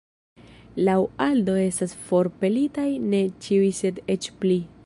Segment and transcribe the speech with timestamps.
[0.87, 0.95] Laŭ
[1.25, 4.63] Aldo estas forpelitaj ne ĉiuj sed eĉ pli.